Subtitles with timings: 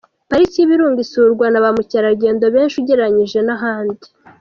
[0.29, 4.07] Pariki y’Ibirunga isurwa na bamukerarugendo benshi ugereranyije n’ahandi.